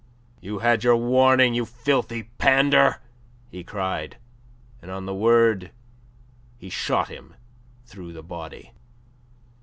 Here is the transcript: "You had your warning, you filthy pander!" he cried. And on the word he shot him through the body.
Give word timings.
"You 0.39 0.57
had 0.57 0.83
your 0.83 0.97
warning, 0.97 1.53
you 1.53 1.63
filthy 1.63 2.23
pander!" 2.23 3.03
he 3.49 3.63
cried. 3.63 4.17
And 4.81 4.89
on 4.89 5.05
the 5.05 5.13
word 5.13 5.69
he 6.57 6.71
shot 6.71 7.09
him 7.09 7.35
through 7.85 8.13
the 8.13 8.23
body. 8.23 8.71